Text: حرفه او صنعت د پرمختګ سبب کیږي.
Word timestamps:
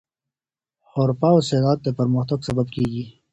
حرفه 0.91 1.27
او 1.33 1.37
صنعت 1.49 1.79
د 1.83 1.87
پرمختګ 1.99 2.39
سبب 2.47 2.67
کیږي. 2.75 3.03